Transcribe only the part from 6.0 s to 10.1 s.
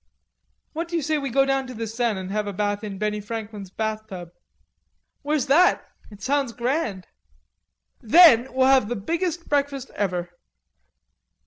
It sounds grand." "Then we'll have the biggest breakfast